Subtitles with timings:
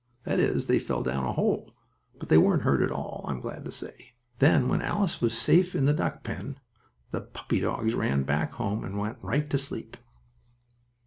[0.23, 1.75] That is, they fell down a hole,
[2.17, 4.13] but they weren't hurt at all, I'm glad to say.
[4.39, 6.55] Then, when Alice was safe in the duckpen,
[7.11, 9.97] the puppy dogs ran back home and went right to sleep.